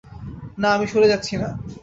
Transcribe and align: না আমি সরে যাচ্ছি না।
না 0.57 0.67
আমি 0.75 0.85
সরে 0.91 1.07
যাচ্ছি 1.07 1.33
না। 1.37 1.49